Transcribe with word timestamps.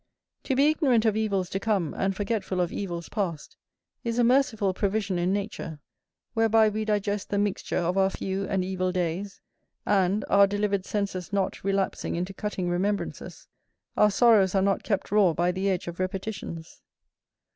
To 0.45 0.55
be 0.55 0.67
ignorant 0.71 1.05
of 1.05 1.15
evils 1.15 1.47
to 1.51 1.59
come, 1.59 1.93
and 1.95 2.15
forgetful 2.15 2.59
of 2.59 2.73
evils 2.73 3.07
past, 3.07 3.55
is 4.03 4.17
a 4.17 4.23
merciful 4.23 4.73
provision 4.73 5.19
in 5.19 5.31
nature, 5.31 5.79
whereby 6.33 6.69
we 6.69 6.85
digest 6.85 7.29
the 7.29 7.37
mixture 7.37 7.77
of 7.77 7.99
our 7.99 8.09
few 8.09 8.45
and 8.47 8.65
evil 8.65 8.91
days, 8.91 9.41
and, 9.85 10.25
our 10.27 10.47
delivered 10.47 10.85
senses 10.85 11.31
not 11.31 11.63
relapsing 11.63 12.15
into 12.15 12.33
cutting 12.33 12.67
remembrances, 12.67 13.47
our 13.95 14.09
sorrows 14.09 14.55
are 14.55 14.63
not 14.63 14.81
kept 14.81 15.11
raw 15.11 15.33
by 15.33 15.51
the 15.51 15.69
edge 15.69 15.87
of 15.87 15.99
repetitions. 15.99 16.81